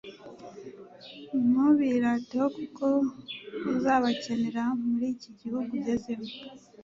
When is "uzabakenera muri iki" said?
3.71-5.29